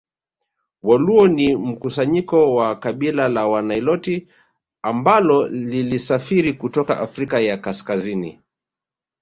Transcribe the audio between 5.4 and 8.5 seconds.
lilisafiri kutoka Afrika ya Kaskazini